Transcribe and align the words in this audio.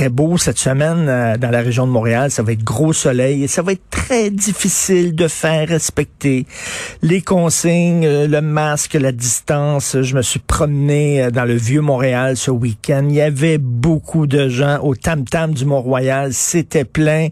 très 0.00 0.08
beau 0.08 0.38
cette 0.38 0.56
semaine 0.56 1.10
euh, 1.10 1.36
dans 1.36 1.50
la 1.50 1.60
région 1.60 1.86
de 1.86 1.92
Montréal. 1.92 2.30
Ça 2.30 2.42
va 2.42 2.52
être 2.52 2.64
gros 2.64 2.94
soleil 2.94 3.44
et 3.44 3.48
ça 3.48 3.60
va 3.60 3.72
être 3.72 3.90
très 3.90 4.30
difficile 4.30 5.14
de 5.14 5.28
faire 5.28 5.68
respecter 5.68 6.46
les 7.02 7.20
consignes, 7.20 8.06
euh, 8.06 8.26
le 8.26 8.40
masque, 8.40 8.94
la 8.94 9.12
distance. 9.12 10.00
Je 10.00 10.16
me 10.16 10.22
suis 10.22 10.40
promené 10.40 11.24
euh, 11.24 11.30
dans 11.30 11.44
le 11.44 11.52
vieux 11.52 11.82
Montréal 11.82 12.38
ce 12.38 12.50
week-end. 12.50 13.08
Il 13.10 13.14
y 13.14 13.20
avait 13.20 13.58
beaucoup 13.58 14.26
de 14.26 14.48
gens 14.48 14.78
au 14.82 14.94
tam-tam 14.94 15.52
du 15.52 15.66
Mont-Royal. 15.66 16.32
C'était 16.32 16.86
plein 16.86 17.28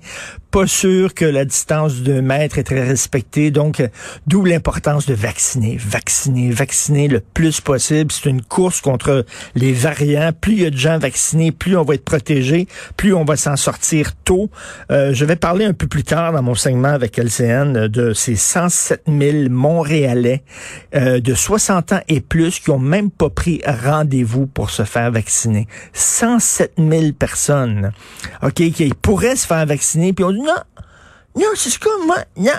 pas 0.58 0.66
sûr 0.66 1.14
que 1.14 1.24
la 1.24 1.44
distance 1.44 2.02
de 2.02 2.20
mètre 2.20 2.58
est 2.58 2.64
très 2.64 2.84
respectée. 2.84 3.52
Donc, 3.52 3.78
euh, 3.78 3.86
d'où 4.26 4.44
l'importance 4.44 5.06
de 5.06 5.14
vacciner, 5.14 5.76
vacciner, 5.78 6.50
vacciner 6.50 7.06
le 7.06 7.20
plus 7.20 7.60
possible. 7.60 8.10
C'est 8.10 8.28
une 8.28 8.42
course 8.42 8.80
contre 8.80 9.24
les 9.54 9.72
variants. 9.72 10.32
Plus 10.32 10.54
il 10.54 10.62
y 10.62 10.66
a 10.66 10.70
de 10.70 10.76
gens 10.76 10.98
vaccinés, 10.98 11.52
plus 11.52 11.76
on 11.76 11.84
va 11.84 11.94
être 11.94 12.04
protégé, 12.04 12.66
plus 12.96 13.14
on 13.14 13.24
va 13.24 13.36
s'en 13.36 13.54
sortir 13.54 14.16
tôt. 14.16 14.50
Euh, 14.90 15.14
je 15.14 15.24
vais 15.24 15.36
parler 15.36 15.64
un 15.64 15.74
peu 15.74 15.86
plus 15.86 16.02
tard 16.02 16.32
dans 16.32 16.42
mon 16.42 16.56
segment 16.56 16.88
avec 16.88 17.18
LCN 17.18 17.86
de 17.86 18.12
ces 18.12 18.34
107 18.34 19.04
000 19.06 19.50
Montréalais 19.50 20.42
euh, 20.96 21.20
de 21.20 21.34
60 21.34 21.92
ans 21.92 22.00
et 22.08 22.20
plus 22.20 22.58
qui 22.58 22.70
ont 22.70 22.80
même 22.80 23.12
pas 23.12 23.30
pris 23.30 23.60
rendez-vous 23.64 24.48
pour 24.48 24.70
se 24.70 24.82
faire 24.82 25.12
vacciner. 25.12 25.68
107 25.92 26.72
000 26.78 27.12
personnes, 27.12 27.92
ok, 28.42 28.54
qui 28.54 28.92
pourraient 29.00 29.36
se 29.36 29.46
faire 29.46 29.64
vacciner, 29.64 30.12
puis 30.12 30.24
on 30.24 30.47
non, 30.48 30.64
non, 31.38 31.44
c'est 31.54 31.78
comme 31.78 32.04
moi, 32.04 32.16
non, 32.36 32.50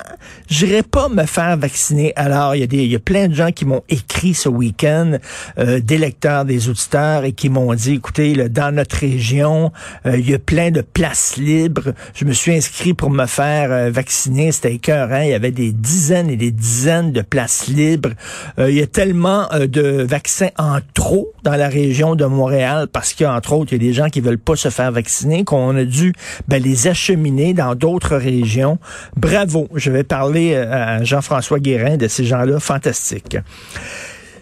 j'irai 0.47 0.83
pas 0.83 1.09
me 1.09 1.25
faire 1.25 1.57
vacciner. 1.57 2.13
Alors, 2.15 2.55
il 2.55 2.61
y 2.61 2.63
a 2.63 2.67
des, 2.67 2.85
y 2.85 2.95
a 2.95 2.99
plein 2.99 3.27
de 3.27 3.33
gens 3.33 3.51
qui 3.51 3.65
m'ont 3.65 3.83
écrit 3.89 4.33
ce 4.33 4.47
week-end, 4.47 5.17
euh, 5.57 5.81
des 5.81 5.97
lecteurs, 5.97 6.45
des 6.45 6.69
auditeurs, 6.69 7.25
et 7.25 7.33
qui 7.33 7.49
m'ont 7.49 7.73
dit, 7.73 7.95
écoutez, 7.95 8.35
là, 8.35 8.47
dans 8.47 8.73
notre 8.73 8.95
région, 8.95 9.73
euh, 10.05 10.17
il 10.17 10.29
y 10.29 10.33
a 10.33 10.39
plein 10.39 10.71
de 10.71 10.79
places 10.79 11.35
libres. 11.35 11.93
Je 12.13 12.23
me 12.23 12.31
suis 12.31 12.55
inscrit 12.55 12.93
pour 12.93 13.09
me 13.09 13.25
faire 13.25 13.69
euh, 13.69 13.91
vacciner. 13.91 14.53
C'était 14.53 14.75
écœurant. 14.75 15.23
Il 15.23 15.31
y 15.31 15.33
avait 15.33 15.51
des 15.51 15.73
dizaines 15.73 16.29
et 16.29 16.37
des 16.37 16.51
dizaines 16.51 17.11
de 17.11 17.21
places 17.21 17.67
libres. 17.67 18.11
il 18.57 18.75
y 18.75 18.81
a 18.81 18.87
tellement 18.87 19.49
de 19.59 20.03
vaccins 20.03 20.51
en 20.57 20.79
trop 20.93 21.33
dans 21.43 21.55
la 21.55 21.67
région 21.67 22.15
de 22.15 22.23
Montréal 22.25 22.87
parce 22.91 23.13
qu'entre 23.13 23.53
autres, 23.53 23.73
il 23.73 23.83
y 23.83 23.85
a 23.85 23.89
des 23.89 23.93
gens 23.93 24.07
qui 24.07 24.21
veulent 24.21 24.37
pas 24.37 24.55
se 24.55 24.69
faire 24.69 24.91
vacciner, 24.91 25.43
qu'on 25.43 25.75
a 25.75 25.83
dû 25.83 26.13
ben, 26.47 26.61
les 26.61 26.87
acheminer 26.87 27.53
dans 27.53 27.75
d'autres 27.75 28.15
régions 28.15 28.68
Bravo. 29.15 29.67
Je 29.73 29.89
vais 29.89 30.03
parler 30.03 30.53
euh, 30.53 30.99
à 30.99 31.03
Jean-François 31.03 31.59
Guérin 31.59 31.97
de 31.97 32.07
ces 32.07 32.25
gens-là 32.25 32.59
fantastiques. 32.59 33.37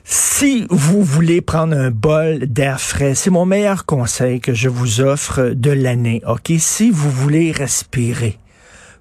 Si 0.03 0.65
vous 0.69 1.03
voulez 1.03 1.41
prendre 1.41 1.75
un 1.75 1.91
bol 1.91 2.39
d'air 2.39 2.79
frais, 2.79 3.13
c'est 3.13 3.29
mon 3.29 3.45
meilleur 3.45 3.85
conseil 3.85 4.39
que 4.39 4.53
je 4.53 4.69
vous 4.69 5.01
offre 5.01 5.49
de 5.53 5.71
l'année. 5.71 6.21
OK? 6.25 6.53
Si 6.59 6.91
vous 6.91 7.11
voulez 7.11 7.51
respirer, 7.51 8.37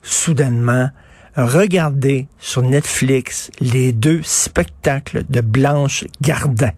soudainement, 0.03 0.91
regardez 1.37 2.27
sur 2.39 2.63
Netflix 2.63 3.51
les 3.61 3.93
deux 3.93 4.21
spectacles 4.25 5.23
de 5.29 5.41
Blanche 5.41 6.05
Gardin. 6.21 6.73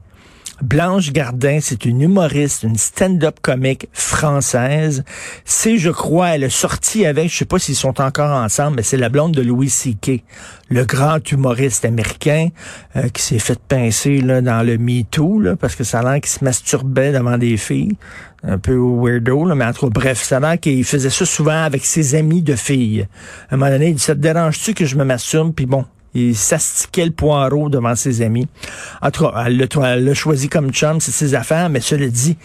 Blanche 0.62 1.12
Gardin, 1.12 1.58
c'est 1.60 1.84
une 1.84 2.00
humoriste, 2.00 2.64
une 2.64 2.76
stand-up 2.76 3.38
comique 3.40 3.88
française. 3.92 5.04
C'est, 5.44 5.78
je 5.78 5.90
crois, 5.90 6.30
elle 6.30 6.42
est 6.42 6.48
sortie 6.48 7.06
avec, 7.06 7.30
je 7.30 7.36
sais 7.36 7.44
pas 7.44 7.60
s'ils 7.60 7.76
sont 7.76 8.00
encore 8.00 8.32
ensemble, 8.32 8.76
mais 8.76 8.82
c'est 8.82 8.96
la 8.96 9.08
blonde 9.08 9.32
de 9.32 9.42
Louis 9.42 9.70
C.K., 9.70 10.24
le 10.68 10.84
grand 10.84 11.18
humoriste 11.30 11.84
américain 11.84 12.48
euh, 12.96 13.08
qui 13.08 13.22
s'est 13.22 13.38
fait 13.38 13.58
pincer 13.58 14.20
là, 14.20 14.40
dans 14.40 14.66
le 14.66 14.78
MeToo, 14.78 15.40
là, 15.40 15.54
parce 15.54 15.76
que 15.76 15.84
ça 15.84 16.00
a 16.00 16.02
l'air 16.02 16.20
qu'il 16.20 16.30
se 16.30 16.44
masturbait 16.44 17.12
devant 17.12 17.38
des 17.38 17.56
filles. 17.56 17.96
Un 18.42 18.58
peu 18.58 18.76
weirdo, 18.76 19.44
là, 19.44 19.54
mais 19.54 19.64
en 19.64 19.72
tout 19.72 19.90
bref, 19.90 20.22
ça 20.22 20.38
a 20.38 20.40
l'air 20.40 20.60
qu'il 20.60 20.84
faisait 20.84 21.10
ça 21.10 21.24
souvent 21.24 21.62
avec 21.62 21.84
ses 21.84 22.16
amis 22.16 22.42
de 22.42 22.56
filles. 22.56 23.06
À 23.48 23.54
un 23.54 23.58
moment 23.58 23.70
donné, 23.70 23.88
il 23.88 23.94
dit, 23.94 24.02
ça 24.02 24.14
te 24.14 24.20
dérange-tu 24.20 24.74
que 24.74 24.84
je 24.84 24.96
me 24.96 25.04
masturbe? 25.04 25.54
Puis 25.54 25.66
bon, 25.66 25.84
il 26.14 26.36
s'astiquait 26.36 27.06
le 27.06 27.12
poireau 27.12 27.68
devant 27.68 27.94
ses 27.94 28.22
amis. 28.22 28.46
En 29.02 29.10
tout 29.10 29.24
cas, 29.24 29.44
elle 29.46 30.04
l'a 30.04 30.14
choisi 30.14 30.48
comme 30.48 30.70
chum, 30.72 31.00
c'est 31.00 31.12
ses 31.12 31.34
affaires, 31.34 31.68
mais 31.68 31.80
cela 31.80 32.08
dit, 32.08 32.36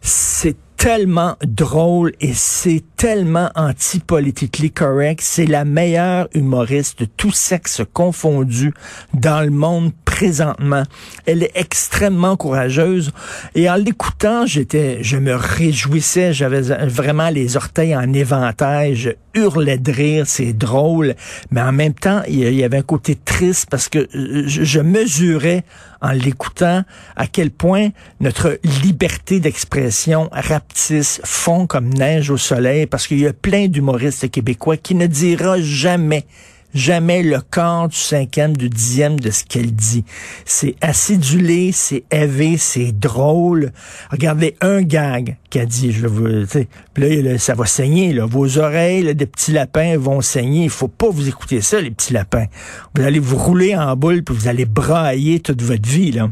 c'est 0.00 0.56
tellement 0.80 1.36
drôle 1.46 2.12
et 2.22 2.32
c'est 2.32 2.82
tellement 2.96 3.50
anti-politically 3.54 4.70
correct. 4.70 5.20
C'est 5.22 5.44
la 5.44 5.66
meilleure 5.66 6.26
humoriste 6.32 7.00
de 7.00 7.04
tout 7.04 7.32
sexe 7.32 7.82
confondu 7.92 8.72
dans 9.12 9.42
le 9.42 9.50
monde 9.50 9.92
présentement. 10.06 10.84
Elle 11.26 11.42
est 11.42 11.52
extrêmement 11.54 12.38
courageuse 12.38 13.10
et 13.54 13.68
en 13.68 13.74
l'écoutant, 13.74 14.46
j'étais, 14.46 15.02
je 15.02 15.18
me 15.18 15.34
réjouissais. 15.34 16.32
J'avais 16.32 16.62
vraiment 16.86 17.28
les 17.28 17.58
orteils 17.58 17.94
en 17.94 18.14
éventail. 18.14 18.96
Je 18.96 19.10
hurlais 19.34 19.76
de 19.76 19.92
rire. 19.92 20.24
C'est 20.26 20.54
drôle, 20.54 21.14
mais 21.50 21.60
en 21.60 21.72
même 21.72 21.94
temps, 21.94 22.22
il 22.26 22.54
y 22.54 22.64
avait 22.64 22.78
un 22.78 22.82
côté 22.82 23.16
triste 23.16 23.68
parce 23.70 23.90
que 23.90 24.08
je 24.14 24.80
mesurais 24.80 25.62
en 26.00 26.12
l'écoutant 26.12 26.84
à 27.16 27.26
quel 27.26 27.50
point 27.50 27.88
notre 28.20 28.58
liberté 28.82 29.40
d'expression 29.40 30.28
rapetisse, 30.32 31.20
fond 31.24 31.66
comme 31.66 31.92
neige 31.92 32.30
au 32.30 32.36
soleil, 32.36 32.86
parce 32.86 33.06
qu'il 33.06 33.20
y 33.20 33.26
a 33.26 33.32
plein 33.32 33.68
d'humoristes 33.68 34.30
québécois 34.30 34.76
qui 34.76 34.94
ne 34.94 35.06
dira 35.06 35.60
jamais 35.60 36.26
jamais 36.74 37.22
le 37.22 37.40
quart 37.40 37.88
du 37.88 37.96
cinquième, 37.96 38.56
du 38.56 38.68
dixième 38.68 39.18
de 39.18 39.30
ce 39.30 39.44
qu'elle 39.44 39.72
dit. 39.72 40.04
C'est 40.44 40.74
acidulé, 40.80 41.72
c'est 41.72 42.04
élevé, 42.10 42.56
c'est 42.56 42.92
drôle. 42.92 43.72
Regardez 44.10 44.56
un 44.60 44.82
gag 44.82 45.36
qu'elle 45.50 45.66
dit, 45.66 45.92
je 45.92 46.06
veux, 46.06 46.46
tu 46.46 46.66
sais, 46.96 47.22
là, 47.22 47.38
ça 47.38 47.54
va 47.54 47.66
saigner, 47.66 48.12
là. 48.12 48.26
Vos 48.26 48.58
oreilles, 48.58 49.02
là, 49.02 49.14
des 49.14 49.26
petits 49.26 49.52
lapins 49.52 49.96
vont 49.96 50.20
saigner. 50.20 50.64
Il 50.64 50.70
faut 50.70 50.88
pas 50.88 51.10
vous 51.10 51.28
écouter 51.28 51.60
ça, 51.60 51.80
les 51.80 51.90
petits 51.90 52.12
lapins. 52.12 52.46
Vous 52.94 53.02
allez 53.02 53.18
vous 53.18 53.36
rouler 53.36 53.74
en 53.76 53.96
boule, 53.96 54.22
puis 54.22 54.34
vous 54.34 54.48
allez 54.48 54.64
brailler 54.64 55.40
toute 55.40 55.62
votre 55.62 55.88
vie, 55.88 56.12
là. 56.12 56.30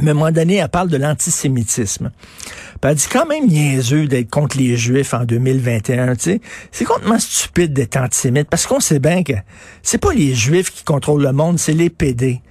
Mais 0.00 0.08
à 0.08 0.10
un 0.10 0.14
moment 0.14 0.32
donné, 0.32 0.56
elle 0.56 0.68
parle 0.68 0.88
de 0.88 0.96
l'antisémitisme. 0.96 2.10
Elle 2.82 2.96
dit 2.96 3.06
quand 3.10 3.26
même 3.26 3.46
niaiseux 3.46 4.06
d'être 4.06 4.28
contre 4.28 4.58
les 4.58 4.76
Juifs 4.76 5.14
en 5.14 5.24
2021. 5.24 6.16
Tu 6.16 6.22
sais, 6.22 6.40
c'est 6.70 6.84
complètement 6.84 7.18
stupide 7.18 7.72
d'être 7.72 7.96
antisémite 7.96 8.48
parce 8.50 8.66
qu'on 8.66 8.80
sait 8.80 8.98
bien 8.98 9.22
que 9.22 9.32
c'est 9.82 9.98
pas 9.98 10.12
les 10.12 10.34
Juifs 10.34 10.70
qui 10.70 10.84
contrôlent 10.84 11.22
le 11.22 11.32
monde, 11.32 11.58
c'est 11.58 11.72
les 11.72 11.88
PD. 11.88 12.42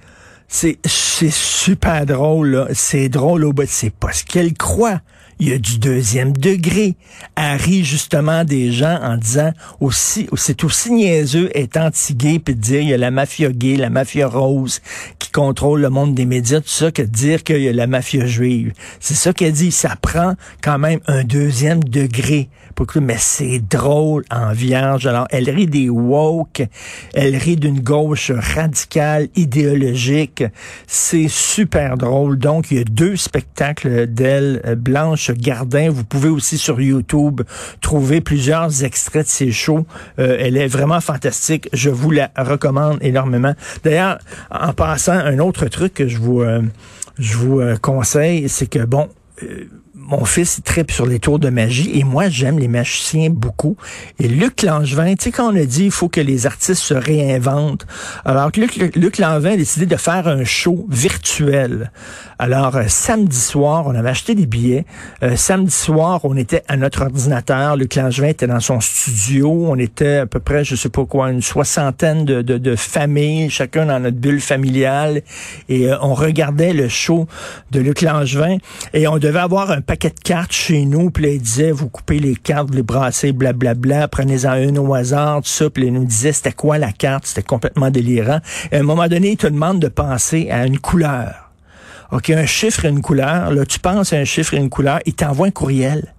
C'est 0.48 0.78
super 0.84 2.06
drôle. 2.06 2.68
C'est 2.72 3.08
drôle 3.08 3.44
au 3.44 3.52
bout. 3.52 3.64
C'est 3.66 3.94
pas 3.94 4.12
ce 4.12 4.24
qu'elle 4.24 4.54
croit 4.54 5.00
il 5.38 5.48
y 5.48 5.52
a 5.52 5.58
du 5.58 5.78
deuxième 5.78 6.32
degré. 6.32 6.96
Harry, 7.36 7.84
justement 7.84 8.44
des 8.44 8.72
gens 8.72 8.98
en 9.02 9.16
disant 9.16 9.52
aussi, 9.80 10.28
c'est 10.36 10.64
aussi 10.64 10.92
niaiseux 10.92 11.50
être 11.54 11.76
anti-gay 11.76 12.38
puis 12.38 12.54
de 12.54 12.60
dire 12.60 12.80
il 12.80 12.88
y 12.88 12.94
a 12.94 12.98
la 12.98 13.10
mafia 13.10 13.50
gay, 13.50 13.76
la 13.76 13.90
mafia 13.90 14.26
rose 14.26 14.80
qui 15.18 15.30
contrôle 15.30 15.80
le 15.80 15.90
monde 15.90 16.14
des 16.14 16.26
médias, 16.26 16.60
tout 16.60 16.68
ça, 16.68 16.90
que 16.90 17.02
de 17.02 17.06
dire 17.06 17.42
qu'il 17.42 17.60
y 17.60 17.68
a 17.68 17.72
la 17.72 17.86
mafia 17.86 18.26
juive. 18.26 18.72
C'est 19.00 19.14
ça 19.14 19.32
qu'elle 19.32 19.52
dit. 19.52 19.72
Ça 19.72 19.96
prend 20.00 20.34
quand 20.62 20.78
même 20.78 21.00
un 21.06 21.24
deuxième 21.24 21.82
degré. 21.82 22.48
Mais 23.00 23.16
c'est 23.18 23.60
drôle 23.60 24.24
en 24.30 24.52
vierge. 24.52 25.06
Alors, 25.06 25.26
elle 25.30 25.48
rit 25.48 25.66
des 25.66 25.88
woke, 25.88 26.62
elle 27.14 27.36
rit 27.36 27.56
d'une 27.56 27.80
gauche 27.80 28.30
radicale, 28.30 29.28
idéologique. 29.36 30.44
C'est 30.86 31.28
super 31.28 31.96
drôle. 31.96 32.36
Donc, 32.36 32.70
il 32.70 32.78
y 32.78 32.80
a 32.80 32.84
deux 32.84 33.16
spectacles 33.16 34.06
d'elle, 34.08 34.60
Blanche 34.76 35.23
Gardin. 35.32 35.90
Vous 35.90 36.04
pouvez 36.04 36.28
aussi 36.28 36.58
sur 36.58 36.80
YouTube 36.80 37.42
trouver 37.80 38.20
plusieurs 38.20 38.84
extraits 38.84 39.26
de 39.26 39.30
ses 39.30 39.52
shows. 39.52 39.86
Euh, 40.18 40.36
elle 40.38 40.56
est 40.56 40.66
vraiment 40.66 41.00
fantastique. 41.00 41.68
Je 41.72 41.90
vous 41.90 42.10
la 42.10 42.30
recommande 42.36 42.98
énormément. 43.00 43.54
D'ailleurs, 43.82 44.18
en 44.50 44.72
passant, 44.72 45.12
un 45.12 45.38
autre 45.38 45.66
truc 45.66 45.94
que 45.94 46.08
je 46.08 46.18
vous, 46.18 46.42
euh, 46.42 46.62
euh, 47.20 47.76
conseille, 47.76 48.48
c'est 48.48 48.66
que, 48.66 48.84
bon, 48.84 49.08
mon 50.06 50.24
fils 50.24 50.60
tripe 50.62 50.90
sur 50.90 51.06
les 51.06 51.18
tours 51.18 51.38
de 51.38 51.48
magie 51.48 51.98
et 51.98 52.04
moi 52.04 52.28
j'aime 52.28 52.58
les 52.58 52.68
magiciens 52.68 53.30
beaucoup. 53.30 53.76
Et 54.18 54.28
Luc 54.28 54.62
Langevin, 54.62 55.14
tu 55.14 55.24
sais 55.24 55.30
quand 55.32 55.52
on 55.52 55.56
a 55.56 55.64
dit 55.64 55.86
il 55.86 55.90
faut 55.90 56.08
que 56.08 56.20
les 56.20 56.46
artistes 56.46 56.82
se 56.82 56.94
réinventent. 56.94 57.86
Alors 58.24 58.50
Luc, 58.56 58.76
Luc 58.94 59.18
Langevin 59.18 59.52
a 59.52 59.56
décidé 59.56 59.86
de 59.86 59.96
faire 59.96 60.28
un 60.28 60.44
show 60.44 60.86
virtuel. 60.90 61.90
Alors 62.38 62.76
euh, 62.76 62.84
samedi 62.88 63.38
soir, 63.38 63.84
on 63.86 63.94
avait 63.94 64.10
acheté 64.10 64.34
des 64.34 64.46
billets. 64.46 64.84
Euh, 65.22 65.36
samedi 65.36 65.70
soir, 65.70 66.20
on 66.24 66.36
était 66.36 66.62
à 66.68 66.76
notre 66.76 67.02
ordinateur. 67.02 67.76
Luc 67.76 67.94
Langevin 67.94 68.28
était 68.28 68.46
dans 68.46 68.60
son 68.60 68.80
studio. 68.80 69.66
On 69.68 69.76
était 69.76 70.18
à 70.18 70.26
peu 70.26 70.40
près, 70.40 70.64
je 70.64 70.74
sais 70.74 70.88
pas 70.88 71.04
quoi, 71.04 71.30
une 71.30 71.42
soixantaine 71.42 72.24
de, 72.24 72.76
familles, 72.76 73.50
chacun 73.50 73.86
dans 73.86 74.00
notre 74.00 74.16
bulle 74.16 74.40
familiale. 74.40 75.22
Et 75.68 75.90
euh, 75.90 75.96
on 76.02 76.14
regardait 76.14 76.72
le 76.72 76.88
show 76.88 77.26
de 77.70 77.80
Luc 77.80 78.02
Langevin 78.02 78.58
et 78.92 79.06
on 79.06 79.18
devait 79.18 79.38
avoir 79.38 79.70
un 79.70 79.80
paquet 79.80 80.10
de 80.10 80.20
cartes 80.20 80.52
chez 80.52 80.84
nous, 80.84 81.10
puis 81.10 81.24
là, 81.24 81.30
il 81.30 81.40
disait, 81.40 81.70
vous 81.70 81.88
coupez 81.88 82.18
les 82.18 82.34
cartes, 82.34 82.74
les 82.74 82.82
brassez, 82.82 83.32
blablabla, 83.32 84.08
prenez-en 84.08 84.54
une 84.54 84.78
au 84.78 84.94
hasard, 84.94 85.42
tout 85.42 85.48
ça, 85.48 85.70
puis 85.70 85.86
il 85.86 85.92
nous 85.92 86.04
disait 86.04 86.32
c'était 86.32 86.52
quoi 86.52 86.78
la 86.78 86.92
carte, 86.92 87.26
c'était 87.26 87.42
complètement 87.42 87.90
délirant. 87.90 88.40
Et 88.72 88.76
à 88.76 88.80
un 88.80 88.82
moment 88.82 89.06
donné, 89.08 89.32
il 89.32 89.36
te 89.36 89.46
demande 89.46 89.80
de 89.80 89.88
penser 89.88 90.48
à 90.50 90.66
une 90.66 90.78
couleur. 90.78 91.43
OK, 92.12 92.30
un 92.30 92.46
chiffre 92.46 92.84
et 92.84 92.88
une 92.88 93.02
couleur, 93.02 93.50
là, 93.52 93.64
tu 93.66 93.78
penses 93.78 94.12
à 94.12 94.16
un 94.16 94.24
chiffre 94.24 94.54
et 94.54 94.58
une 94.58 94.70
couleur, 94.70 95.00
il 95.06 95.14
t'envoie 95.14 95.48
un 95.48 95.50
courriel 95.50 96.14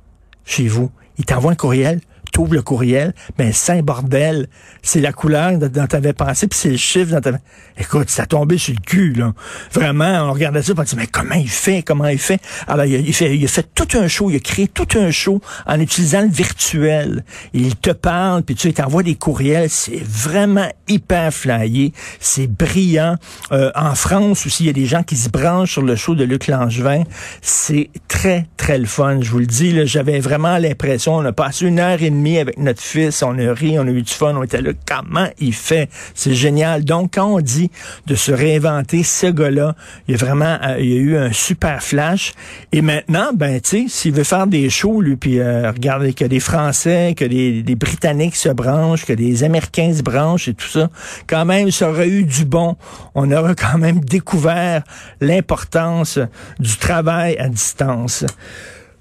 chez 0.46 0.68
vous. 0.68 0.92
il 1.18 1.26
t'envoie 1.26 1.52
un 1.52 1.56
courriel, 1.56 2.02
t'ouvres 2.36 2.54
le 2.54 2.62
courriel, 2.62 3.14
ben 3.38 3.54
saint 3.54 3.82
bordel, 3.82 4.50
c'est 4.82 5.00
la 5.00 5.14
couleur 5.14 5.58
dont 5.58 5.88
t'avais 5.88 6.12
pensé, 6.12 6.48
puis 6.48 6.60
c'est 6.60 6.70
le 6.70 6.76
chiffre 6.76 7.14
dont 7.14 7.22
t'avais... 7.22 7.38
Écoute, 7.78 8.10
ça 8.10 8.26
tombé 8.26 8.58
sur 8.58 8.74
le 8.74 8.82
cul, 8.82 9.14
là. 9.14 9.34
Vraiment, 9.72 10.28
on 10.28 10.34
regardait 10.34 10.62
ça, 10.62 10.74
on 10.78 10.84
dit, 10.84 10.96
mais 10.98 11.08
comment 11.08 11.36
il 11.36 11.48
fait, 11.48 11.82
comment 11.82 12.08
il 12.08 12.20
fait? 12.20 12.42
Alors, 12.68 12.86
il 12.86 13.10
a, 13.10 13.14
fait, 13.14 13.38
il 13.38 13.46
a 13.46 13.48
fait 13.48 13.66
tout 13.74 13.88
un 13.98 14.10
show, 14.10 14.30
il 14.30 14.36
a 14.36 14.40
créé 14.40 14.68
tout 14.68 14.88
un 14.96 15.12
show 15.12 15.40
en 15.66 15.80
utilisant 15.80 16.24
le 16.24 16.28
virtuel. 16.28 17.24
Il 17.54 17.78
te 17.78 17.92
parle, 17.92 18.44
puis 18.44 18.56
tu 18.56 18.74
t'envoies 18.74 19.04
des 19.04 19.16
courriels, 19.16 19.70
c'est 19.70 20.04
vraiment 20.04 20.68
hyper 20.90 21.34
flyé, 21.34 21.94
c'est 22.20 22.48
brillant. 22.48 23.16
Euh, 23.54 23.72
en 23.76 23.96
France 23.96 24.46
aussi, 24.46 24.64
il 24.64 24.68
y 24.68 24.72
a 24.72 24.74
des 24.74 24.88
gens 24.88 25.04
qui 25.04 25.16
se 25.16 25.30
branchent 25.30 25.72
sur 25.72 25.84
le 25.84 25.96
show 25.96 26.16
de 26.16 26.26
Luc 26.26 26.48
Langevin. 26.48 27.04
C'est 27.42 27.90
très, 28.10 28.48
très 28.58 28.78
le 28.78 28.88
fun, 28.88 29.22
je 29.22 29.32
vous 29.32 29.40
le 29.40 29.46
dis, 29.46 29.88
j'avais 29.88 30.20
vraiment 30.20 30.58
l'impression, 30.58 31.16
on 31.16 31.24
a 31.24 31.32
passé 31.32 31.66
une 31.66 31.80
heure 31.80 32.02
et 32.02 32.10
demie 32.10 32.25
avec 32.34 32.58
notre 32.58 32.82
fils, 32.82 33.24
on 33.24 33.38
a 33.38 33.54
ri, 33.54 33.78
on 33.80 33.88
a 33.88 33.92
eu 33.92 34.02
du 34.02 34.12
fun, 34.12 34.36
on 34.36 34.44
était 34.44 34.62
là. 34.62 34.72
Comment 34.86 35.28
il 35.40 35.54
fait? 35.54 35.90
C'est 36.14 36.34
génial. 36.34 36.84
Donc, 36.84 37.16
quand 37.16 37.26
on 37.26 37.40
dit 37.40 37.72
de 38.08 38.16
se 38.16 38.32
réinventer, 38.32 39.04
ce 39.04 39.28
gars-là, 39.28 39.76
il 40.08 40.16
a 40.16 40.18
vraiment, 40.18 40.58
euh, 40.64 40.78
il 40.80 40.94
a 40.94 40.96
eu 40.96 41.18
un 41.18 41.32
super 41.32 41.82
flash. 41.82 42.34
Et 42.72 42.82
maintenant, 42.82 43.32
ben, 43.34 43.62
tu 43.62 43.84
sais, 43.84 43.86
s'il 43.88 44.14
veut 44.14 44.24
faire 44.24 44.48
des 44.48 44.70
shows, 44.70 45.02
lui, 45.02 45.16
puis 45.16 45.40
euh, 45.40 45.72
regardez 45.72 46.14
que 46.14 46.26
des 46.26 46.40
Français, 46.40 47.14
que 47.16 47.26
des, 47.26 47.64
des, 47.64 47.76
Britanniques 47.76 48.36
se 48.36 48.50
branchent, 48.50 49.06
que 49.06 49.14
des 49.14 49.44
Américains 49.44 49.94
se 49.94 50.02
branchent 50.02 50.48
et 50.48 50.54
tout 50.54 50.68
ça, 50.68 50.90
quand 51.28 51.46
même, 51.46 51.72
ça 51.72 51.90
aurait 51.90 52.10
eu 52.10 52.24
du 52.24 52.46
bon. 52.46 52.76
On 53.14 53.32
aurait 53.32 53.56
quand 53.56 53.78
même 53.78 54.00
découvert 54.00 54.84
l'importance 55.22 56.20
du 56.60 56.78
travail 56.78 57.38
à 57.38 57.50
distance. 57.50 58.26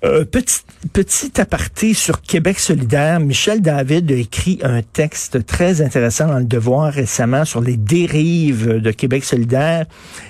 Euh, 0.05 0.27
petit, 0.27 0.61
petit 0.93 1.41
aparté 1.41 1.95
sur 1.95 2.21
Québec 2.21 2.59
solidaire. 2.59 3.21
Michel 3.21 3.63
David 3.63 4.13
a 4.13 4.17
écrit 4.17 4.59
un 4.63 4.83
texte 4.83 5.47
très 5.47 5.81
intéressant 5.81 6.27
dans 6.27 6.39
le 6.39 6.45
Devoir 6.45 6.93
récemment 6.93 7.47
sur 7.47 7.63
les 7.63 7.79
dérives 7.79 8.81
de 8.81 8.91
Québec 8.91 9.25
solidaire. 9.25 9.87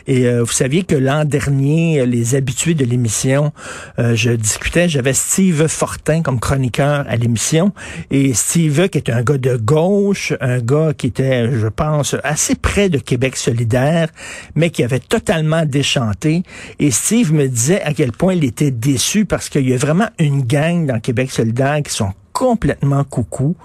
Et 0.06 0.26
euh, 0.29 0.44
vous 0.44 0.53
saviez 0.53 0.85
que 0.85 0.94
l'an 0.94 1.25
dernier, 1.25 2.06
les 2.06 2.37
habitués 2.37 2.75
de 2.75 2.85
l'émission, 2.85 3.53
euh, 3.99 4.15
je 4.15 4.31
discutais, 4.31 4.88
j'avais 4.88 5.12
Steve 5.12 5.67
Fortin 5.67 6.23
comme 6.23 6.38
chroniqueur 6.38 7.05
à 7.09 7.17
l'émission. 7.17 7.73
Et 8.12 8.32
Steve, 8.32 8.88
qui 8.91 8.99
est 8.99 9.11
un 9.11 9.23
gars 9.23 9.38
de 9.38 9.56
gauche, 9.56 10.35
un 10.41 10.61
gars 10.61 10.93
qui 10.97 11.09
était, 11.09 11.50
je 11.50 11.67
pense, 11.67 12.15
assez 12.23 12.55
près 12.55 12.91
de 12.91 12.99
Québec 12.99 13.37
solidaire, 13.37 14.09
mais 14.55 14.71
qui 14.71 14.85
avait 14.85 15.00
totalement 15.00 15.65
déchanté. 15.67 16.44
Et 16.79 16.93
Steve 16.93 17.32
me 17.32 17.49
disait 17.49 17.82
à 17.82 17.93
quel 17.93 18.12
point 18.12 18.35
il 18.35 18.44
était 18.44 18.71
déçu 18.71 19.25
parce 19.25 19.49
que 19.49 19.63
il 19.64 19.70
y 19.70 19.75
a 19.75 19.78
vraiment 19.78 20.08
une 20.19 20.43
gang 20.43 20.87
dans 20.87 21.00
Québec 21.00 21.31
solidaire 21.31 21.81
qui 21.82 21.93
sont 21.93 22.12
complètement 22.32 23.05
coucou 23.05 23.56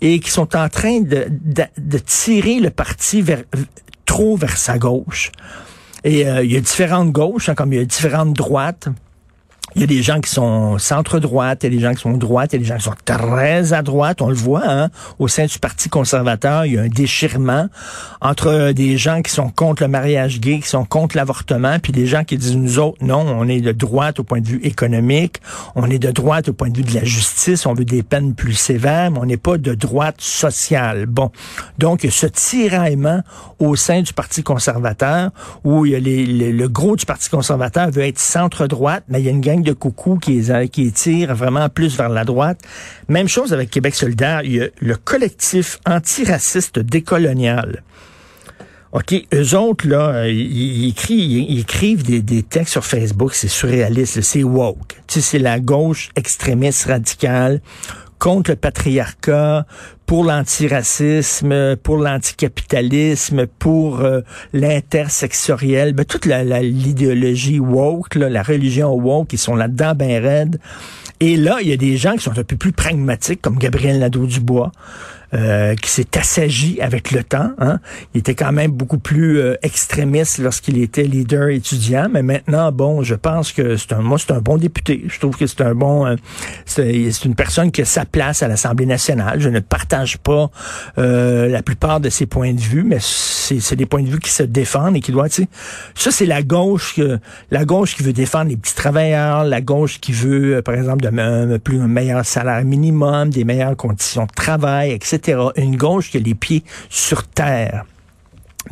et 0.00 0.18
qui 0.18 0.30
sont 0.30 0.56
en 0.56 0.68
train 0.68 1.00
de, 1.00 1.28
tirer 2.04 2.58
le 2.58 2.70
parti 2.70 3.24
trop 4.04 4.36
vers 4.36 4.56
sa 4.56 4.78
gauche. 4.78 5.30
Et 6.02 6.26
euh, 6.26 6.42
il 6.42 6.52
y 6.52 6.56
a 6.56 6.60
différentes 6.60 7.12
gauches, 7.12 7.48
hein, 7.48 7.54
comme 7.54 7.72
il 7.72 7.78
y 7.78 7.82
a 7.82 7.84
différentes 7.84 8.34
droites. 8.34 8.88
Il 9.76 9.80
y 9.80 9.84
a 9.84 9.86
des 9.88 10.02
gens 10.02 10.20
qui 10.20 10.30
sont 10.30 10.78
centre-droite, 10.78 11.64
il 11.64 11.72
y 11.72 11.74
a 11.74 11.76
des 11.76 11.82
gens 11.82 11.94
qui 11.94 12.02
sont 12.02 12.16
droite, 12.16 12.52
il 12.52 12.56
y 12.56 12.58
a 12.58 12.58
des 12.60 12.64
gens 12.64 12.76
qui 12.76 12.84
sont 12.84 12.94
très 13.04 13.72
à 13.72 13.82
droite. 13.82 14.22
On 14.22 14.28
le 14.28 14.34
voit, 14.34 14.62
hein? 14.64 14.90
Au 15.18 15.26
sein 15.26 15.46
du 15.46 15.58
Parti 15.58 15.88
conservateur, 15.88 16.64
il 16.64 16.74
y 16.74 16.78
a 16.78 16.82
un 16.82 16.88
déchirement 16.88 17.68
entre 18.20 18.70
des 18.70 18.96
gens 18.96 19.20
qui 19.22 19.32
sont 19.32 19.50
contre 19.50 19.82
le 19.82 19.88
mariage 19.88 20.40
gay, 20.40 20.60
qui 20.60 20.68
sont 20.68 20.84
contre 20.84 21.16
l'avortement, 21.16 21.78
puis 21.80 21.92
des 21.92 22.06
gens 22.06 22.22
qui 22.22 22.36
disent, 22.36 22.56
nous 22.56 22.78
autres, 22.78 22.98
non, 23.00 23.24
on 23.26 23.48
est 23.48 23.60
de 23.60 23.72
droite 23.72 24.20
au 24.20 24.24
point 24.24 24.40
de 24.40 24.46
vue 24.46 24.60
économique, 24.62 25.40
on 25.74 25.90
est 25.90 25.98
de 25.98 26.12
droite 26.12 26.48
au 26.48 26.52
point 26.52 26.70
de 26.70 26.76
vue 26.76 26.84
de 26.84 26.94
la 26.94 27.04
justice, 27.04 27.66
on 27.66 27.74
veut 27.74 27.84
des 27.84 28.04
peines 28.04 28.34
plus 28.34 28.54
sévères, 28.54 29.10
mais 29.10 29.18
on 29.18 29.26
n'est 29.26 29.36
pas 29.36 29.58
de 29.58 29.74
droite 29.74 30.20
sociale. 30.20 31.06
Bon. 31.06 31.32
Donc, 31.78 32.06
ce 32.08 32.26
tiraillement 32.26 33.22
au 33.58 33.74
sein 33.74 34.02
du 34.02 34.12
Parti 34.12 34.44
conservateur, 34.44 35.30
où 35.64 35.84
il 35.84 35.92
y 35.92 35.96
a 35.96 36.00
le 36.00 36.68
gros 36.68 36.94
du 36.94 37.06
Parti 37.06 37.28
conservateur 37.28 37.90
veut 37.90 38.04
être 38.04 38.20
centre-droite, 38.20 39.02
mais 39.08 39.20
il 39.20 39.24
y 39.24 39.28
a 39.28 39.32
une 39.32 39.40
gang 39.40 39.63
de 39.64 39.72
coucou 39.72 40.18
qui, 40.18 40.40
vraiment 41.26 41.68
plus 41.68 41.96
vers 41.96 42.08
la 42.08 42.24
droite. 42.24 42.60
Même 43.08 43.28
chose 43.28 43.52
avec 43.52 43.70
Québec 43.70 43.94
solidaire. 43.94 44.42
Il 44.44 44.52
y 44.52 44.62
a 44.62 44.68
le 44.80 44.96
collectif 44.96 45.80
antiraciste 45.86 46.78
décolonial. 46.78 47.82
OK, 48.92 49.12
eux 49.34 49.56
autres, 49.56 49.88
là, 49.88 50.28
ils, 50.28 50.90
écrivent, 50.90 51.50
ils 51.50 51.58
écrivent 51.58 52.04
des, 52.04 52.22
des, 52.22 52.44
textes 52.44 52.70
sur 52.70 52.84
Facebook, 52.84 53.34
c'est 53.34 53.48
surréaliste, 53.48 54.20
c'est 54.20 54.44
woke. 54.44 55.00
Tu 55.08 55.14
sais, 55.14 55.20
c'est 55.20 55.38
la 55.40 55.58
gauche 55.58 56.10
extrémiste 56.14 56.84
radicale 56.84 57.60
contre 58.20 58.52
le 58.52 58.56
patriarcat, 58.56 59.66
pour 60.06 60.24
l'antiracisme, 60.24 61.76
pour 61.76 61.96
l'anticapitalisme, 61.96 63.46
pour 63.46 64.00
euh, 64.00 64.20
l'intersexoriel, 64.52 65.92
ben, 65.92 66.04
toute 66.04 66.26
l'idéologie 66.26 67.58
woke, 67.58 68.14
la 68.14 68.42
religion 68.42 68.92
woke, 68.92 69.28
qui 69.28 69.38
sont 69.38 69.56
là-dedans 69.56 69.94
ben 69.94 70.22
raides. 70.22 70.60
Et 71.20 71.36
là, 71.36 71.58
il 71.62 71.68
y 71.68 71.72
a 71.72 71.76
des 71.76 71.96
gens 71.96 72.14
qui 72.16 72.24
sont 72.24 72.38
un 72.38 72.44
peu 72.44 72.56
plus 72.56 72.72
pragmatiques, 72.72 73.40
comme 73.40 73.56
Gabriel 73.56 73.98
Nadeau-Dubois, 73.98 74.72
euh, 75.32 75.74
qui 75.74 75.90
s'est 75.90 76.16
assagi 76.16 76.80
avec 76.80 77.10
le 77.10 77.24
temps. 77.24 77.50
Hein. 77.58 77.80
Il 78.14 78.18
était 78.18 78.34
quand 78.34 78.52
même 78.52 78.70
beaucoup 78.70 78.98
plus 78.98 79.38
euh, 79.38 79.56
extrémiste 79.62 80.38
lorsqu'il 80.38 80.80
était 80.80 81.02
leader 81.02 81.48
étudiant, 81.48 82.08
mais 82.10 82.22
maintenant, 82.22 82.70
bon, 82.70 83.02
je 83.02 83.14
pense 83.14 83.52
que 83.52 83.76
c'est 83.76 83.92
un, 83.92 84.00
moi, 84.00 84.18
c'est 84.18 84.32
un 84.32 84.40
bon 84.40 84.58
député. 84.58 85.04
Je 85.08 85.18
trouve 85.18 85.36
que 85.36 85.46
c'est 85.46 85.62
un 85.62 85.74
bon, 85.74 86.06
euh, 86.06 86.16
c'est 86.66 87.24
une 87.24 87.34
personne 87.34 87.72
qui 87.72 87.82
a 87.82 87.84
sa 87.84 88.04
place 88.04 88.42
à 88.42 88.48
l'Assemblée 88.48 88.86
nationale. 88.86 89.40
Je 89.40 89.48
ne 89.48 89.60
partage 89.60 90.18
pas 90.18 90.50
la 90.96 91.62
plupart 91.62 92.00
de 92.00 92.10
ses 92.10 92.26
points 92.26 92.52
de 92.52 92.60
vue, 92.60 92.84
mais 92.84 92.98
c'est 93.00 93.76
des 93.76 93.86
points 93.86 94.02
de 94.02 94.08
vue 94.08 94.20
qui 94.20 94.30
se 94.30 94.42
défendent 94.42 94.96
et 94.96 95.00
qui 95.00 95.12
doivent, 95.12 95.30
tu 95.30 95.46
ça 95.94 96.10
c'est 96.10 96.26
la 96.26 96.42
gauche, 96.42 97.00
la 97.50 97.64
gauche 97.64 97.96
qui 97.96 98.02
veut 98.02 98.12
défendre 98.12 98.50
les 98.50 98.56
petits 98.56 98.74
travailleurs, 98.74 99.44
la 99.44 99.60
gauche 99.60 100.00
qui 100.00 100.12
veut, 100.12 100.62
par 100.62 100.74
exemple, 100.74 101.04
de, 101.04 101.56
plus 101.58 101.80
un 101.80 101.88
meilleur 101.88 102.24
salaire 102.24 102.64
minimum, 102.64 103.30
des 103.30 103.44
meilleures 103.44 103.76
conditions 103.76 104.26
de 104.26 104.32
travail, 104.34 104.92
etc. 104.92 105.13
Une 105.56 105.76
gauche 105.76 106.10
qui 106.10 106.16
a 106.16 106.20
les 106.20 106.34
pieds 106.34 106.64
sur 106.90 107.26
terre. 107.26 107.84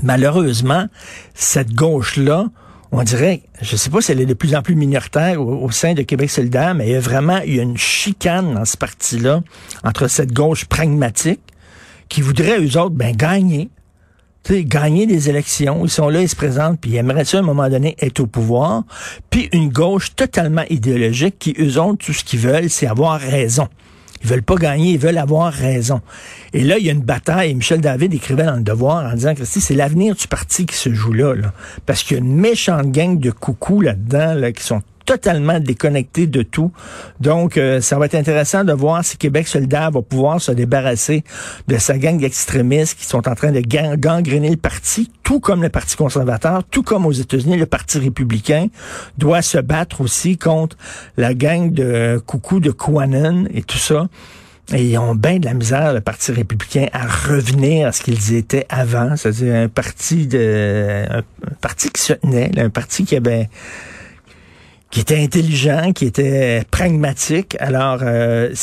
Malheureusement, 0.02 0.86
cette 1.34 1.74
gauche-là, 1.74 2.46
on 2.92 3.02
dirait, 3.02 3.42
je 3.60 3.76
sais 3.76 3.90
pas 3.90 4.00
si 4.00 4.12
elle 4.12 4.20
est 4.20 4.26
de 4.26 4.34
plus 4.34 4.54
en 4.54 4.62
plus 4.62 4.74
minoritaire 4.74 5.40
au, 5.40 5.70
sein 5.70 5.94
de 5.94 6.02
Québec 6.02 6.30
solidaire, 6.30 6.74
mais 6.74 6.88
il 6.88 6.92
y 6.92 6.94
a 6.94 7.00
vraiment 7.00 7.38
il 7.38 7.56
y 7.56 7.60
a 7.60 7.62
une 7.62 7.78
chicane 7.78 8.54
dans 8.54 8.66
ce 8.66 8.76
parti-là 8.76 9.42
entre 9.82 10.08
cette 10.08 10.32
gauche 10.32 10.66
pragmatique 10.66 11.40
qui 12.10 12.20
voudrait, 12.20 12.60
eux 12.60 12.78
autres, 12.78 12.94
ben, 12.94 13.16
gagner. 13.16 13.70
gagner 14.46 15.06
des 15.06 15.30
élections. 15.30 15.84
Ils 15.84 15.90
sont 15.90 16.10
là, 16.10 16.20
ils 16.20 16.28
se 16.28 16.36
présentent, 16.36 16.78
puis 16.78 16.90
ils 16.90 16.96
aimeraient 16.96 17.34
à 17.34 17.38
un 17.38 17.42
moment 17.42 17.70
donné, 17.70 17.96
être 17.98 18.20
au 18.20 18.26
pouvoir. 18.26 18.82
Puis 19.30 19.48
une 19.52 19.70
gauche 19.70 20.14
totalement 20.14 20.64
idéologique 20.68 21.38
qui, 21.38 21.54
eux 21.58 21.80
autres, 21.80 22.04
tout 22.04 22.12
ce 22.12 22.24
qu'ils 22.24 22.40
veulent, 22.40 22.68
c'est 22.68 22.86
avoir 22.86 23.18
raison. 23.18 23.68
Ils 24.22 24.30
veulent 24.30 24.42
pas 24.42 24.56
gagner, 24.56 24.92
ils 24.92 24.98
veulent 24.98 25.18
avoir 25.18 25.52
raison. 25.52 26.00
Et 26.52 26.62
là, 26.62 26.78
il 26.78 26.86
y 26.86 26.88
a 26.88 26.92
une 26.92 27.02
bataille. 27.02 27.54
Michel 27.54 27.80
David 27.80 28.14
écrivait 28.14 28.44
dans 28.44 28.56
le 28.56 28.62
Devoir 28.62 29.10
en 29.10 29.14
disant 29.14 29.34
que 29.34 29.44
c'est 29.44 29.74
l'avenir 29.74 30.14
du 30.14 30.28
parti 30.28 30.66
qui 30.66 30.76
se 30.76 30.92
joue 30.92 31.12
là, 31.12 31.34
là. 31.34 31.52
parce 31.86 32.02
qu'il 32.02 32.16
y 32.16 32.20
a 32.20 32.22
une 32.22 32.34
méchante 32.34 32.90
gang 32.92 33.18
de 33.18 33.30
coucous 33.30 33.80
là-dedans 33.80 34.34
là, 34.34 34.52
qui 34.52 34.62
sont 34.62 34.82
totalement 35.04 35.60
déconnecté 35.60 36.26
de 36.26 36.42
tout. 36.42 36.72
Donc, 37.20 37.56
euh, 37.56 37.80
ça 37.80 37.98
va 37.98 38.06
être 38.06 38.14
intéressant 38.14 38.64
de 38.64 38.72
voir 38.72 39.04
si 39.04 39.16
Québec 39.16 39.48
solidaire 39.48 39.90
va 39.90 40.02
pouvoir 40.02 40.40
se 40.40 40.52
débarrasser 40.52 41.24
de 41.68 41.78
sa 41.78 41.98
gang 41.98 42.18
d'extrémistes 42.18 42.98
qui 42.98 43.06
sont 43.06 43.28
en 43.28 43.34
train 43.34 43.52
de 43.52 43.60
gangréner 43.60 44.50
le 44.50 44.56
parti, 44.56 45.10
tout 45.22 45.40
comme 45.40 45.62
le 45.62 45.68
Parti 45.68 45.96
conservateur, 45.96 46.64
tout 46.64 46.82
comme 46.82 47.06
aux 47.06 47.12
États-Unis, 47.12 47.56
le 47.56 47.66
Parti 47.66 47.98
républicain 47.98 48.68
doit 49.18 49.42
se 49.42 49.58
battre 49.58 50.00
aussi 50.00 50.36
contre 50.36 50.76
la 51.16 51.34
gang 51.34 51.72
de 51.72 52.22
coucou 52.26 52.60
de 52.60 52.70
Quanon 52.70 53.46
et 53.52 53.62
tout 53.62 53.78
ça. 53.78 54.08
Et 54.72 54.84
ils 54.84 54.98
ont 54.98 55.14
bien 55.14 55.38
de 55.38 55.44
la 55.44 55.54
misère, 55.54 55.92
le 55.92 56.00
Parti 56.00 56.32
républicain, 56.32 56.86
à 56.92 57.06
revenir 57.06 57.88
à 57.88 57.92
ce 57.92 58.02
qu'ils 58.02 58.34
étaient 58.34 58.66
avant, 58.68 59.16
c'est-à-dire 59.16 59.54
un 59.54 59.68
parti 59.68 60.26
de 60.26 61.04
un, 61.10 61.22
parti 61.60 61.90
qui 61.90 62.00
se 62.00 62.12
tenait, 62.14 62.50
un 62.58 62.70
parti 62.70 63.04
qui 63.04 63.16
avait 63.16 63.48
qui 64.92 65.00
était 65.00 65.18
intelligent, 65.18 65.92
qui 65.94 66.04
était 66.04 66.64
pragmatique. 66.70 67.56
Alors, 67.60 68.00
euh, 68.02 68.54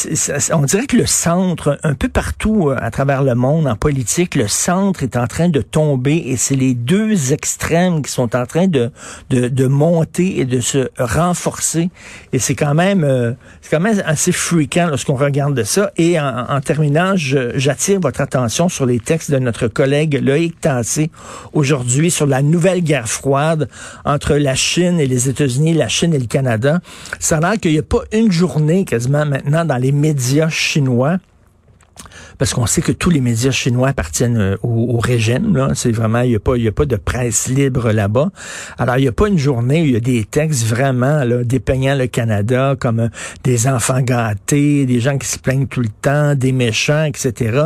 on 0.54 0.62
dirait 0.62 0.86
que 0.86 0.96
le 0.96 1.08
centre, 1.08 1.80
un 1.82 1.96
peu 1.96 2.08
partout 2.08 2.70
euh, 2.70 2.78
à 2.80 2.92
travers 2.92 3.24
le 3.24 3.34
monde 3.34 3.66
en 3.66 3.76
politique, 3.76 4.36
le 4.36 4.48
centre 4.48 5.02
est 5.02 5.18
en 5.18 5.26
train 5.26 5.50
de 5.50 5.62
tomber 5.62 6.18
et 6.28 6.38
c'est 6.38 6.56
les 6.56 6.76
deux 6.76 7.34
extrêmes 7.34 8.04
qui 8.04 8.12
sont 8.12 8.36
en 8.36 8.46
train 8.46 8.68
de, 8.68 8.92
de, 9.32 9.48
de 9.48 9.66
monter 9.66 10.40
et 10.40 10.46
de 10.46 10.60
se 10.60 10.90
renforcer. 11.00 11.90
Et 12.32 12.38
c'est 12.38 12.54
quand 12.54 12.76
même 12.76 13.04
euh, 13.04 13.32
c'est 13.62 13.72
quand 13.72 13.82
même 13.82 14.00
assez 14.06 14.32
fréquent 14.32 14.86
lorsqu'on 14.88 15.16
regarde 15.16 15.56
de 15.56 15.64
ça. 15.64 15.90
Et 15.98 16.20
en, 16.20 16.46
en 16.48 16.62
terminant, 16.62 17.14
j'attire 17.16 18.00
votre 18.02 18.22
attention 18.22 18.70
sur 18.70 18.86
les 18.86 19.00
textes 19.00 19.32
de 19.32 19.40
notre 19.40 19.68
collègue 19.68 20.22
Loïc 20.22 20.62
Tassé 20.62 21.10
aujourd'hui 21.54 22.12
sur 22.12 22.28
la 22.28 22.44
nouvelle 22.44 22.84
guerre 22.84 23.10
froide 23.10 23.68
entre 24.06 24.36
la 24.36 24.54
Chine 24.54 25.00
et 25.00 25.08
les 25.08 25.28
États-Unis, 25.28 25.74
la 25.74 25.88
Chine 25.88 26.19
Canada. 26.28 26.82
Ça 27.20 27.38
a 27.38 27.40
l'air 27.40 27.60
qu'il 27.60 27.72
n'y 27.72 27.80
a 27.80 27.84
pas 27.84 28.04
une 28.12 28.32
journée 28.32 28.86
quasiment 28.86 29.26
maintenant 29.26 29.66
dans 29.66 29.78
les 29.78 29.92
médias 29.92 30.50
chinois 30.50 31.18
parce 32.38 32.54
qu'on 32.54 32.66
sait 32.66 32.82
que 32.82 32.92
tous 32.92 33.10
les 33.10 33.22
médias 33.22 33.52
chinois 33.52 33.90
appartiennent 33.90 34.38
euh, 34.38 34.58
au, 34.64 35.00
régime. 35.00 35.56
Là, 35.56 35.72
c'est 35.76 35.92
vraiment 35.92 36.22
il 36.22 36.32
y 36.32 36.36
a 36.36 36.40
pas 36.40 36.56
y 36.58 36.68
a 36.68 36.72
pas 36.72 36.86
de 36.86 36.96
presse 36.96 37.48
libre 37.48 37.92
là-bas. 37.92 38.30
Alors 38.78 38.98
il 38.98 39.04
y 39.04 39.08
a 39.08 39.12
pas 39.12 39.28
une 39.28 39.38
journée 39.38 39.82
où 39.82 39.86
il 39.86 39.92
y 39.92 39.96
a 39.96 40.02
des 40.02 40.24
textes 40.24 40.66
vraiment 40.66 41.24
dépeignant 41.44 41.96
le 41.96 42.08
Canada 42.08 42.76
comme 42.80 43.00
euh, 43.00 43.10
des 43.44 43.68
enfants 43.68 44.02
gâtés, 44.02 44.86
des 44.86 45.00
gens 45.00 45.18
qui 45.18 45.28
se 45.28 45.40
plaignent 45.40 45.68
tout 45.68 45.82
le 45.82 45.90
temps, 45.90 46.36
des 46.36 46.52
méchants, 46.52 47.04
etc. 47.04 47.62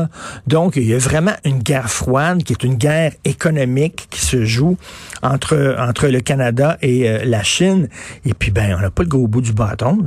Donc 0.47 0.75
il 0.75 0.85
y 0.85 0.93
a 0.93 0.97
vraiment 0.97 1.33
une 1.45 1.59
guerre 1.59 1.89
froide 1.89 2.43
qui 2.43 2.53
est 2.53 2.63
une 2.63 2.75
guerre 2.75 3.13
économique 3.25 4.07
qui 4.09 4.21
se 4.21 4.45
joue 4.45 4.77
entre 5.21 5.75
entre 5.79 6.07
le 6.07 6.19
Canada 6.19 6.77
et 6.81 7.09
euh, 7.09 7.19
la 7.25 7.43
Chine. 7.43 7.89
Et 8.25 8.33
puis 8.33 8.51
ben 8.51 8.75
on 8.77 8.81
n'a 8.81 8.91
pas 8.91 9.03
le 9.03 9.09
gros 9.09 9.27
bout 9.27 9.41
du 9.41 9.53
bâton. 9.53 9.97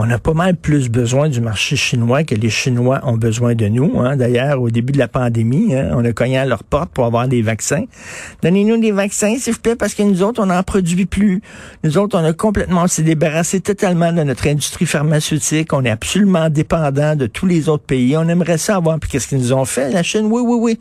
On 0.00 0.08
a 0.10 0.18
pas 0.18 0.32
mal 0.32 0.54
plus 0.54 0.88
besoin 0.88 1.28
du 1.28 1.40
marché 1.40 1.74
chinois 1.74 2.22
que 2.22 2.36
les 2.36 2.50
Chinois 2.50 3.00
ont 3.02 3.16
besoin 3.16 3.56
de 3.56 3.66
nous. 3.66 3.98
Hein. 3.98 4.16
D'ailleurs, 4.16 4.62
au 4.62 4.70
début 4.70 4.92
de 4.92 4.98
la 4.98 5.08
pandémie, 5.08 5.74
hein, 5.74 5.90
on 5.92 6.04
a 6.04 6.12
cogné 6.12 6.38
à 6.38 6.46
leur 6.46 6.62
porte 6.62 6.90
pour 6.90 7.04
avoir 7.04 7.26
des 7.26 7.42
vaccins. 7.42 7.82
Donnez-nous 8.44 8.80
des 8.80 8.92
vaccins, 8.92 9.36
s'il 9.38 9.54
vous 9.54 9.58
plaît, 9.58 9.74
parce 9.74 9.94
que 9.94 10.04
nous 10.04 10.22
autres, 10.22 10.40
on 10.40 10.46
n'en 10.46 10.62
produit 10.62 11.06
plus. 11.06 11.42
Nous 11.82 11.98
autres, 11.98 12.16
on 12.16 12.24
a 12.24 12.32
complètement, 12.32 12.86
s'est 12.86 13.02
débarrassé 13.02 13.60
totalement 13.60 14.12
de 14.12 14.22
notre 14.22 14.46
industrie 14.46 14.86
pharmaceutique. 14.86 15.72
On 15.72 15.84
est 15.84 15.90
absolument 15.90 16.48
dépendant 16.48 17.16
de 17.16 17.26
tous 17.26 17.46
les 17.46 17.68
autres 17.68 17.84
pays. 17.84 18.16
On 18.16 18.28
aimerait 18.28 18.58
ça 18.58 18.76
avoir. 18.76 19.00
Puis 19.00 19.10
qu'est-ce 19.10 19.26
qu'ils 19.26 19.38
nous 19.38 19.52
ont 19.52 19.64
fait, 19.64 19.90
la 19.90 20.04
Chine? 20.04 20.26
Oui, 20.30 20.42
oui, 20.44 20.58
oui 20.60 20.78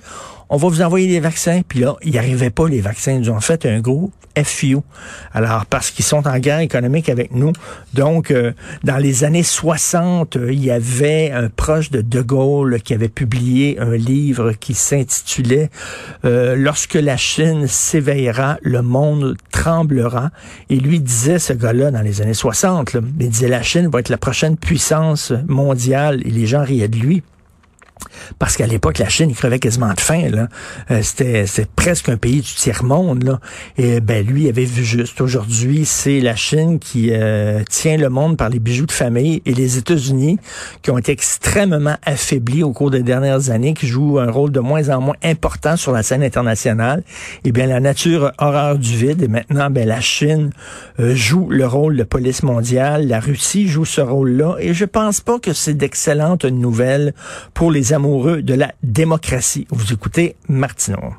on 0.49 0.57
va 0.57 0.67
vous 0.69 0.81
envoyer 0.81 1.07
des 1.07 1.19
vaccins. 1.19 1.61
Puis 1.67 1.79
là, 1.79 1.95
il 2.03 2.11
n'y 2.11 2.17
arrivait 2.17 2.49
pas 2.49 2.67
les 2.67 2.81
vaccins. 2.81 3.13
Ils 3.13 3.29
ont 3.31 3.41
fait 3.41 3.65
un 3.65 3.79
gros 3.79 4.11
FU. 4.43 4.77
Alors, 5.33 5.65
parce 5.65 5.91
qu'ils 5.91 6.05
sont 6.05 6.27
en 6.27 6.37
guerre 6.39 6.59
économique 6.59 7.09
avec 7.09 7.31
nous. 7.31 7.51
Donc, 7.93 8.31
euh, 8.31 8.53
dans 8.83 8.97
les 8.97 9.23
années 9.23 9.43
60, 9.43 10.37
euh, 10.37 10.53
il 10.53 10.63
y 10.63 10.71
avait 10.71 11.31
un 11.31 11.49
proche 11.49 11.91
de 11.91 12.01
De 12.01 12.21
Gaulle 12.21 12.81
qui 12.81 12.93
avait 12.93 13.09
publié 13.09 13.79
un 13.79 13.95
livre 13.95 14.53
qui 14.53 14.73
s'intitulait 14.73 15.69
euh, 16.25 16.55
Lorsque 16.55 16.95
la 16.95 17.17
Chine 17.17 17.67
s'éveillera, 17.67 18.57
le 18.61 18.81
monde 18.81 19.35
tremblera. 19.51 20.31
Et 20.69 20.77
lui 20.77 20.99
disait, 20.99 21.39
ce 21.39 21.53
gars-là, 21.53 21.91
dans 21.91 22.01
les 22.01 22.21
années 22.21 22.33
60, 22.33 22.97
il 23.19 23.29
disait 23.29 23.49
la 23.49 23.63
Chine 23.63 23.87
va 23.87 23.99
être 23.99 24.09
la 24.09 24.17
prochaine 24.17 24.57
puissance 24.57 25.33
mondiale. 25.47 26.21
Et 26.25 26.29
les 26.29 26.45
gens 26.45 26.63
riaient 26.63 26.87
de 26.87 26.97
lui. 26.97 27.23
Parce 28.39 28.57
qu'à 28.57 28.67
l'époque, 28.67 28.97
la 28.99 29.09
Chine, 29.09 29.29
il 29.29 29.35
crevait 29.35 29.59
quasiment 29.59 29.93
de 29.93 29.99
faim. 29.99 30.29
Là. 30.29 30.47
Euh, 30.91 31.01
c'était, 31.01 31.45
presque 31.75 32.09
un 32.09 32.17
pays 32.17 32.41
du 32.41 32.53
tiers-monde. 32.53 33.23
Là. 33.23 33.39
Et 33.77 33.99
ben 33.99 34.25
lui 34.25 34.49
avait 34.49 34.65
vu 34.65 34.83
juste. 34.83 35.21
Aujourd'hui, 35.21 35.85
c'est 35.85 36.19
la 36.19 36.35
Chine 36.35 36.79
qui 36.79 37.09
euh, 37.11 37.63
tient 37.69 37.97
le 37.97 38.09
monde 38.09 38.37
par 38.37 38.49
les 38.49 38.59
bijoux 38.59 38.85
de 38.85 38.91
famille 38.91 39.41
et 39.45 39.53
les 39.53 39.77
États-Unis 39.77 40.37
qui 40.81 40.91
ont 40.91 40.97
été 40.97 41.11
extrêmement 41.11 41.97
affaiblis 42.03 42.63
au 42.63 42.71
cours 42.71 42.91
des 42.91 43.03
dernières 43.03 43.49
années, 43.49 43.73
qui 43.73 43.87
jouent 43.87 44.19
un 44.19 44.29
rôle 44.29 44.51
de 44.51 44.59
moins 44.59 44.89
en 44.89 45.01
moins 45.01 45.15
important 45.23 45.75
sur 45.75 45.91
la 45.91 46.03
scène 46.03 46.23
internationale. 46.23 47.03
Et 47.43 47.51
bien 47.51 47.67
la 47.67 47.79
nature 47.79 48.31
horreur 48.37 48.77
du 48.77 48.95
vide. 48.95 49.21
Et 49.21 49.27
maintenant, 49.27 49.69
ben 49.69 49.87
la 49.87 50.01
Chine 50.01 50.51
euh, 50.99 51.15
joue 51.15 51.49
le 51.49 51.65
rôle 51.65 51.97
de 51.97 52.03
police 52.03 52.43
mondiale. 52.43 53.07
La 53.07 53.19
Russie 53.19 53.67
joue 53.67 53.85
ce 53.85 54.01
rôle-là. 54.01 54.55
Et 54.59 54.73
je 54.73 54.85
pense 54.85 55.21
pas 55.21 55.39
que 55.39 55.53
c'est 55.53 55.73
d'excellentes 55.73 56.45
nouvelles 56.45 57.13
pour 57.53 57.71
amoureux 57.93 58.41
de 58.41 58.53
la 58.53 58.73
démocratie. 58.83 59.67
Vous 59.69 59.93
écoutez 59.93 60.35
Martineau. 60.47 61.13